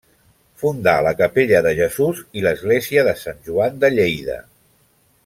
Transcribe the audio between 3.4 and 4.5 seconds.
Joan de Lleida.